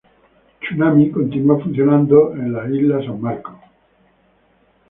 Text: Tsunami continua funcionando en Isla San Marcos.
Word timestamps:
Tsunami 0.61 1.11
continua 1.11 1.61
funcionando 1.63 2.33
en 2.33 2.73
Isla 2.73 3.03
San 3.05 3.21
Marcos. 3.21 3.59